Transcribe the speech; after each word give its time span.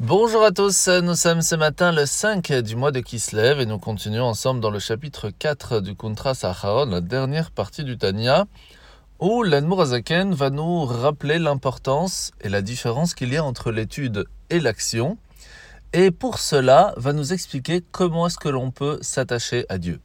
Bonjour 0.00 0.44
à 0.44 0.52
tous, 0.52 0.86
nous 0.86 1.16
sommes 1.16 1.42
ce 1.42 1.56
matin 1.56 1.90
le 1.90 2.06
5 2.06 2.52
du 2.52 2.76
mois 2.76 2.92
de 2.92 3.00
Kislev 3.00 3.60
et 3.60 3.66
nous 3.66 3.80
continuons 3.80 4.26
ensemble 4.26 4.60
dans 4.60 4.70
le 4.70 4.78
chapitre 4.78 5.30
4 5.30 5.80
du 5.80 5.96
Kuntra 5.96 6.34
Saharon, 6.34 6.86
la 6.86 7.00
dernière 7.00 7.50
partie 7.50 7.82
du 7.82 7.98
Tanya, 7.98 8.46
où 9.18 9.42
l'Anmurazaken 9.42 10.34
va 10.34 10.50
nous 10.50 10.84
rappeler 10.84 11.40
l'importance 11.40 12.30
et 12.40 12.48
la 12.48 12.62
différence 12.62 13.12
qu'il 13.12 13.32
y 13.32 13.38
a 13.38 13.44
entre 13.44 13.72
l'étude 13.72 14.26
et 14.50 14.60
l'action, 14.60 15.18
et 15.92 16.12
pour 16.12 16.38
cela 16.38 16.94
va 16.96 17.12
nous 17.12 17.32
expliquer 17.32 17.82
comment 17.90 18.28
est-ce 18.28 18.38
que 18.38 18.48
l'on 18.48 18.70
peut 18.70 19.00
s'attacher 19.02 19.66
à 19.68 19.78
Dieu. 19.78 20.00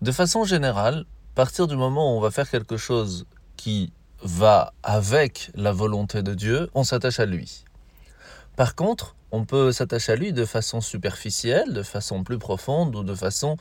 De 0.00 0.12
façon 0.12 0.44
générale, 0.44 1.06
à 1.32 1.34
partir 1.34 1.66
du 1.66 1.74
moment 1.74 2.14
où 2.14 2.18
on 2.18 2.20
va 2.20 2.30
faire 2.30 2.48
quelque 2.48 2.76
chose 2.76 3.26
qui 3.56 3.92
va 4.22 4.72
avec 4.84 5.50
la 5.56 5.72
volonté 5.72 6.22
de 6.22 6.34
Dieu, 6.34 6.70
on 6.74 6.84
s'attache 6.84 7.18
à 7.18 7.26
lui. 7.26 7.64
Par 8.62 8.76
contre, 8.76 9.16
on 9.32 9.44
peut 9.44 9.72
s'attacher 9.72 10.12
à 10.12 10.14
lui 10.14 10.32
de 10.32 10.44
façon 10.44 10.80
superficielle, 10.80 11.72
de 11.72 11.82
façon 11.82 12.22
plus 12.22 12.38
profonde 12.38 12.94
ou 12.94 13.02
de 13.02 13.12
façon 13.12 13.56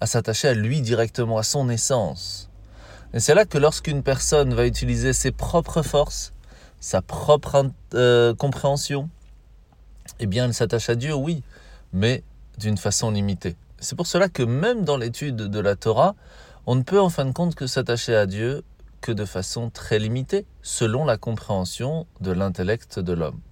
à 0.00 0.06
s'attacher 0.06 0.48
à 0.48 0.54
lui 0.54 0.80
directement, 0.80 1.36
à 1.36 1.42
son 1.42 1.68
essence. 1.68 2.48
Et 3.12 3.20
c'est 3.20 3.34
là 3.34 3.44
que 3.44 3.58
lorsqu'une 3.58 4.02
personne 4.02 4.54
va 4.54 4.66
utiliser 4.66 5.12
ses 5.12 5.30
propres 5.30 5.82
forces, 5.82 6.32
sa 6.80 7.02
propre 7.02 7.66
euh, 7.92 8.34
compréhension, 8.34 9.10
eh 10.20 10.26
bien 10.26 10.46
elle 10.46 10.54
s'attache 10.54 10.88
à 10.88 10.94
Dieu, 10.94 11.12
oui, 11.12 11.42
mais 11.92 12.24
d'une 12.56 12.78
façon 12.78 13.10
limitée. 13.10 13.56
C'est 13.78 13.94
pour 13.94 14.06
cela 14.06 14.30
que 14.30 14.42
même 14.42 14.86
dans 14.86 14.96
l'étude 14.96 15.36
de 15.36 15.60
la 15.60 15.76
Torah, 15.76 16.14
on 16.64 16.76
ne 16.76 16.82
peut 16.82 16.98
en 16.98 17.10
fin 17.10 17.26
de 17.26 17.32
compte 17.32 17.56
que 17.56 17.66
s'attacher 17.66 18.16
à 18.16 18.24
Dieu 18.24 18.64
que 19.02 19.12
de 19.12 19.26
façon 19.26 19.68
très 19.68 19.98
limitée, 19.98 20.46
selon 20.62 21.04
la 21.04 21.18
compréhension 21.18 22.06
de 22.22 22.32
l'intellect 22.32 22.98
de 22.98 23.12
l'homme. 23.12 23.42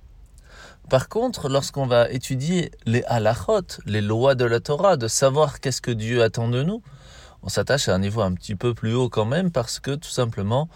Par 0.90 1.08
contre, 1.08 1.48
lorsqu'on 1.48 1.86
va 1.86 2.10
étudier 2.10 2.70
les 2.84 3.02
halachot, 3.04 3.80
les 3.86 4.02
lois 4.02 4.34
de 4.34 4.44
la 4.44 4.60
Torah, 4.60 4.96
de 4.96 5.08
savoir 5.08 5.60
qu'est-ce 5.60 5.80
que 5.80 5.90
Dieu 5.90 6.22
attend 6.22 6.48
de 6.48 6.62
nous, 6.62 6.82
on 7.42 7.48
s'attache 7.48 7.88
à 7.88 7.94
un 7.94 7.98
niveau 7.98 8.20
un 8.20 8.32
petit 8.34 8.54
peu 8.54 8.74
plus 8.74 8.94
haut 8.94 9.08
quand 9.08 9.24
même 9.24 9.50
parce 9.50 9.80
que 9.80 9.94
tout 9.94 10.10
simplement, 10.10 10.68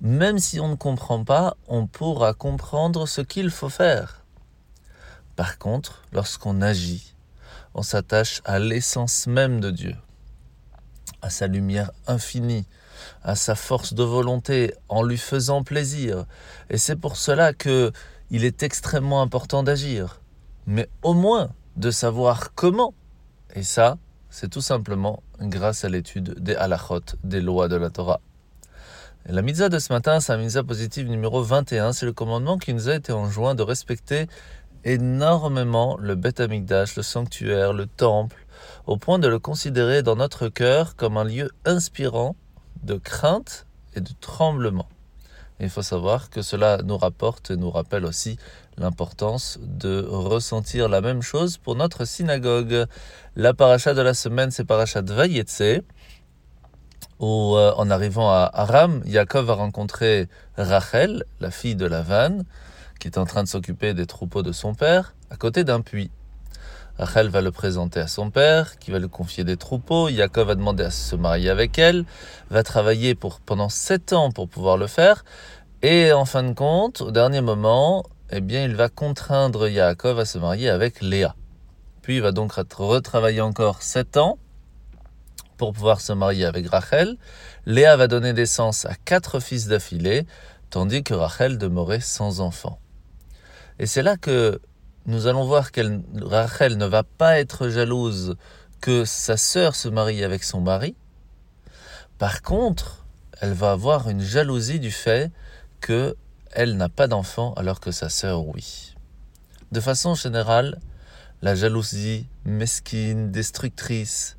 même 0.00 0.38
si 0.38 0.60
on 0.60 0.68
ne 0.68 0.74
comprend 0.74 1.24
pas, 1.24 1.56
on 1.68 1.86
pourra 1.86 2.34
comprendre 2.34 3.06
ce 3.06 3.22
qu'il 3.22 3.50
faut 3.50 3.70
faire. 3.70 4.24
Par 5.36 5.58
contre, 5.58 6.02
lorsqu'on 6.12 6.60
agit, 6.60 7.14
on 7.74 7.82
s'attache 7.82 8.42
à 8.44 8.58
l'essence 8.58 9.26
même 9.26 9.60
de 9.60 9.70
Dieu, 9.70 9.96
à 11.22 11.30
sa 11.30 11.46
lumière 11.46 11.90
infinie, 12.06 12.66
à 13.22 13.36
sa 13.36 13.54
force 13.54 13.94
de 13.94 14.02
volonté, 14.02 14.74
en 14.88 15.02
lui 15.02 15.18
faisant 15.18 15.62
plaisir. 15.62 16.24
Et 16.70 16.78
c'est 16.78 16.96
pour 16.96 17.16
cela 17.16 17.52
que 17.52 17.92
il 18.30 18.44
est 18.44 18.62
extrêmement 18.62 19.22
important 19.22 19.62
d'agir, 19.62 20.20
mais 20.66 20.88
au 21.02 21.14
moins 21.14 21.50
de 21.76 21.90
savoir 21.90 22.54
comment. 22.54 22.94
Et 23.54 23.62
ça, 23.62 23.98
c'est 24.30 24.50
tout 24.50 24.60
simplement 24.60 25.22
grâce 25.40 25.84
à 25.84 25.88
l'étude 25.88 26.34
des 26.40 26.56
halachot, 26.56 27.00
des 27.22 27.40
lois 27.40 27.68
de 27.68 27.76
la 27.76 27.90
Torah. 27.90 28.20
la 29.26 29.42
mitzvah 29.42 29.68
de 29.68 29.78
ce 29.78 29.92
matin, 29.92 30.20
c'est 30.20 30.32
la 30.32 30.38
mitzvah 30.38 30.64
positive 30.64 31.08
numéro 31.08 31.42
21, 31.42 31.92
c'est 31.92 32.06
le 32.06 32.12
commandement 32.12 32.58
qui 32.58 32.74
nous 32.74 32.88
a 32.88 32.94
été 32.94 33.12
enjoint 33.12 33.54
de 33.54 33.62
respecter 33.62 34.26
énormément 34.84 35.96
le 35.98 36.14
Beth 36.14 36.40
Amikdash, 36.40 36.96
le 36.96 37.02
sanctuaire, 37.02 37.72
le 37.72 37.86
temple, 37.86 38.46
au 38.86 38.96
point 38.96 39.18
de 39.18 39.28
le 39.28 39.38
considérer 39.38 40.02
dans 40.02 40.16
notre 40.16 40.48
cœur 40.48 40.96
comme 40.96 41.16
un 41.16 41.24
lieu 41.24 41.50
inspirant 41.64 42.36
de 42.82 42.96
crainte 42.96 43.66
et 43.94 44.00
de 44.00 44.10
tremblement 44.20 44.88
il 45.60 45.70
faut 45.70 45.82
savoir 45.82 46.30
que 46.30 46.42
cela 46.42 46.78
nous 46.84 46.98
rapporte 46.98 47.50
et 47.50 47.56
nous 47.56 47.70
rappelle 47.70 48.04
aussi 48.04 48.36
l'importance 48.76 49.58
de 49.62 50.04
ressentir 50.06 50.88
la 50.88 51.00
même 51.00 51.22
chose 51.22 51.56
pour 51.56 51.76
notre 51.76 52.04
synagogue. 52.04 52.86
La 53.36 53.54
paracha 53.54 53.94
de 53.94 54.02
la 54.02 54.12
semaine, 54.12 54.50
c'est 54.50 54.64
paracha 54.64 55.00
de 55.00 55.14
Vayetse, 55.14 55.82
où 57.18 57.56
euh, 57.56 57.72
en 57.76 57.90
arrivant 57.90 58.30
à 58.30 58.50
Aram, 58.52 59.02
Yaakov 59.06 59.46
va 59.46 59.54
rencontrer 59.54 60.28
Rachel, 60.56 61.24
la 61.40 61.50
fille 61.50 61.76
de 61.76 61.86
Lavan, 61.86 62.42
qui 63.00 63.08
est 63.08 63.18
en 63.18 63.24
train 63.24 63.42
de 63.42 63.48
s'occuper 63.48 63.94
des 63.94 64.06
troupeaux 64.06 64.42
de 64.42 64.52
son 64.52 64.74
père, 64.74 65.14
à 65.30 65.36
côté 65.36 65.64
d'un 65.64 65.80
puits. 65.80 66.10
Rachel 66.98 67.28
va 67.28 67.42
le 67.42 67.50
présenter 67.50 68.00
à 68.00 68.06
son 68.06 68.30
père, 68.30 68.78
qui 68.78 68.90
va 68.90 68.98
lui 68.98 69.08
confier 69.08 69.44
des 69.44 69.58
troupeaux. 69.58 70.08
Yaakov 70.08 70.48
va 70.48 70.54
demander 70.54 70.84
à 70.84 70.90
se 70.90 71.14
marier 71.14 71.50
avec 71.50 71.78
elle, 71.78 72.06
va 72.50 72.62
travailler 72.62 73.14
pour, 73.14 73.40
pendant 73.40 73.68
sept 73.68 74.14
ans 74.14 74.30
pour 74.30 74.48
pouvoir 74.48 74.78
le 74.78 74.86
faire. 74.86 75.24
Et 75.82 76.12
en 76.12 76.24
fin 76.24 76.42
de 76.42 76.54
compte, 76.54 77.02
au 77.02 77.10
dernier 77.10 77.42
moment, 77.42 78.02
eh 78.30 78.40
bien, 78.40 78.64
il 78.64 78.74
va 78.74 78.88
contraindre 78.88 79.68
Yaakov 79.68 80.18
à 80.18 80.24
se 80.24 80.38
marier 80.38 80.70
avec 80.70 81.02
Léa. 81.02 81.34
Puis 82.00 82.16
il 82.16 82.22
va 82.22 82.32
donc 82.32 82.52
retravailler 82.52 83.42
encore 83.42 83.82
sept 83.82 84.16
ans 84.16 84.38
pour 85.58 85.72
pouvoir 85.72 86.00
se 86.00 86.12
marier 86.12 86.46
avec 86.46 86.66
Rachel. 86.68 87.18
Léa 87.66 87.96
va 87.96 88.08
donner 88.08 88.32
naissance 88.32 88.86
à 88.86 88.94
quatre 88.94 89.40
fils 89.40 89.66
d'affilée, 89.66 90.26
tandis 90.70 91.02
que 91.02 91.14
Rachel 91.14 91.58
demeurait 91.58 92.00
sans 92.00 92.40
enfant. 92.40 92.78
Et 93.78 93.86
c'est 93.86 94.02
là 94.02 94.16
que 94.16 94.60
nous 95.06 95.28
allons 95.28 95.44
voir 95.44 95.70
que 95.70 96.00
Rachel 96.20 96.76
ne 96.76 96.86
va 96.86 97.04
pas 97.04 97.38
être 97.38 97.68
jalouse 97.68 98.36
que 98.80 99.04
sa 99.04 99.36
sœur 99.36 99.76
se 99.76 99.88
marie 99.88 100.24
avec 100.24 100.42
son 100.42 100.60
mari. 100.60 100.96
Par 102.18 102.42
contre, 102.42 103.06
elle 103.40 103.52
va 103.52 103.72
avoir 103.72 104.08
une 104.08 104.20
jalousie 104.20 104.80
du 104.80 104.90
fait 104.90 105.30
que 105.80 106.16
elle 106.50 106.76
n'a 106.76 106.88
pas 106.88 107.06
d'enfant 107.06 107.52
alors 107.54 107.80
que 107.80 107.92
sa 107.92 108.08
sœur 108.08 108.46
oui. 108.46 108.94
De 109.70 109.80
façon 109.80 110.14
générale, 110.14 110.80
la 111.42 111.54
jalousie 111.54 112.26
mesquine, 112.44 113.30
destructrice, 113.30 114.36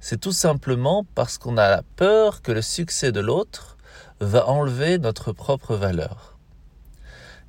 c'est 0.00 0.20
tout 0.20 0.32
simplement 0.32 1.04
parce 1.14 1.38
qu'on 1.38 1.58
a 1.58 1.82
peur 1.96 2.42
que 2.42 2.52
le 2.52 2.62
succès 2.62 3.12
de 3.12 3.20
l'autre 3.20 3.76
va 4.20 4.48
enlever 4.48 4.98
notre 4.98 5.32
propre 5.32 5.76
valeur. 5.76 6.38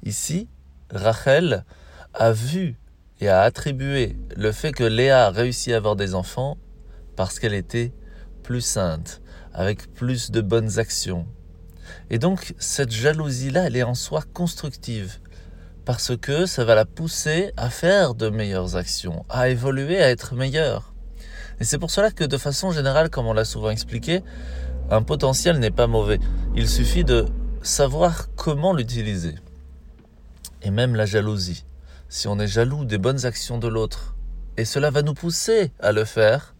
Ici, 0.04 0.48
Rachel 0.92 1.66
a 2.20 2.34
vu 2.34 2.76
et 3.22 3.30
a 3.30 3.42
attribué 3.42 4.18
le 4.36 4.52
fait 4.52 4.74
que 4.74 4.84
Léa 4.84 5.28
a 5.28 5.30
réussi 5.32 5.74
à 5.74 5.78
avoir 5.78 5.96
des 5.96 6.16
enfants 6.16 6.58
parce 7.16 7.40
qu'elle 7.40 7.54
était 7.54 7.94
plus 8.44 8.60
sainte, 8.62 9.22
avec 9.54 9.94
plus 9.94 10.30
de 10.30 10.42
bonnes 10.42 10.80
actions. 10.80 11.26
Et 12.10 12.20
donc 12.20 12.54
cette 12.60 12.92
jalousie-là, 12.92 13.68
elle 13.68 13.78
est 13.78 13.84
en 13.84 13.96
soi 13.96 14.22
constructive, 14.34 15.20
parce 15.86 16.16
que 16.18 16.46
ça 16.46 16.66
va 16.66 16.76
la 16.76 16.84
pousser 16.84 17.54
à 17.56 17.70
faire 17.70 18.16
de 18.16 18.30
meilleures 18.30 18.76
actions, 18.76 19.26
à 19.30 19.48
évoluer, 19.48 20.04
à 20.04 20.10
être 20.10 20.36
meilleure. 20.36 20.94
Et 21.62 21.64
c'est 21.64 21.80
pour 21.80 21.90
cela 21.90 22.12
que 22.12 22.26
de 22.26 22.38
façon 22.38 22.72
générale, 22.72 23.10
comme 23.10 23.28
on 23.28 23.34
l'a 23.34 23.46
souvent 23.46 23.70
expliqué, 23.70 24.24
un 24.92 25.04
potentiel 25.04 25.58
n'est 25.60 25.72
pas 25.72 25.88
mauvais. 25.88 26.20
Il 26.54 26.68
suffit 26.68 27.06
de 27.06 27.28
savoir 27.62 28.28
comment 28.36 28.74
l'utiliser. 28.74 29.36
Et 30.62 30.72
même 30.72 30.96
la 30.96 31.06
jalousie 31.06 31.64
si 32.10 32.28
on 32.28 32.40
est 32.40 32.48
jaloux 32.48 32.86
des 32.86 32.98
bonnes 32.98 33.26
actions 33.26 33.60
de 33.60 33.68
l'autre, 33.68 34.16
et 34.58 34.66
cela 34.66 34.90
va 34.90 35.04
nous 35.04 35.14
pousser 35.14 35.72
à 35.80 35.92
le 35.92 36.06
faire, 36.06 36.56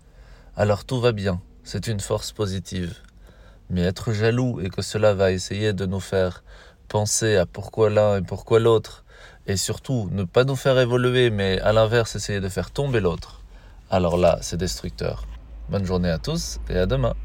alors 0.56 0.86
tout 0.86 1.02
va 1.02 1.12
bien, 1.12 1.42
c'est 1.64 1.88
une 1.88 2.00
force 2.00 2.32
positive. 2.32 2.94
Mais 3.72 3.82
être 3.82 4.14
jaloux 4.14 4.62
et 4.62 4.70
que 4.70 4.82
cela 4.82 5.14
va 5.14 5.32
essayer 5.32 5.74
de 5.74 5.86
nous 5.86 6.00
faire 6.00 6.44
penser 6.88 7.36
à 7.36 7.46
pourquoi 7.46 7.90
l'un 7.90 8.18
et 8.18 8.22
pourquoi 8.22 8.60
l'autre, 8.60 9.06
et 9.48 9.58
surtout 9.58 10.08
ne 10.12 10.24
pas 10.24 10.44
nous 10.44 10.56
faire 10.56 10.80
évoluer, 10.80 11.32
mais 11.32 11.60
à 11.62 11.74
l'inverse 11.74 12.16
essayer 12.16 12.40
de 12.40 12.50
faire 12.50 12.70
tomber 12.70 13.00
l'autre, 13.00 13.42
alors 13.90 14.18
là 14.18 14.38
c'est 14.42 14.58
destructeur. 14.58 15.26
Bonne 15.70 15.86
journée 15.86 16.10
à 16.10 16.20
tous 16.20 16.60
et 16.70 16.78
à 16.78 16.86
demain. 16.86 17.16